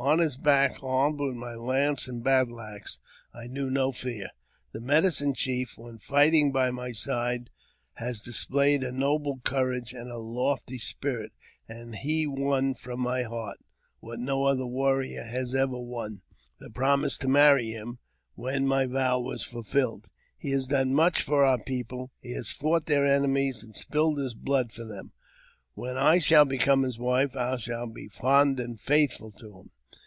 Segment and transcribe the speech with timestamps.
[0.00, 3.00] On his back, armed with my lance and battle axe,
[3.34, 4.28] I knew no fear.
[4.70, 7.50] The medicine chief, when fighting by my side,
[7.94, 11.32] has displayed a noble courage and a lofty spirit,
[11.68, 13.58] and he won from my heart,
[13.98, 16.22] what no other warrior has ever won,
[16.60, 17.98] the promise to marry him
[18.36, 20.06] when my vow was fulfilled.
[20.38, 24.34] He has done much for our people; he has fought their enemies, and spilled his
[24.36, 25.10] blood for them.
[25.74, 29.70] When I shall become his wife, I shall be fond and faithful to him.